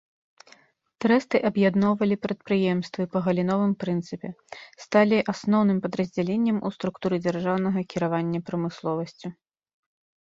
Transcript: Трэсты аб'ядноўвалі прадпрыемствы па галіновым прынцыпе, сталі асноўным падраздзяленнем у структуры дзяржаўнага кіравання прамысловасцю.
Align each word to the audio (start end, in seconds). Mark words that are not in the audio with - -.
Трэсты 1.03 1.41
аб'ядноўвалі 1.49 2.15
прадпрыемствы 2.23 3.03
па 3.13 3.19
галіновым 3.27 3.73
прынцыпе, 3.85 4.29
сталі 4.85 5.17
асноўным 5.35 5.77
падраздзяленнем 5.87 6.57
у 6.71 6.75
структуры 6.77 7.15
дзяржаўнага 7.27 7.79
кіравання 7.95 8.39
прамысловасцю. 8.49 9.27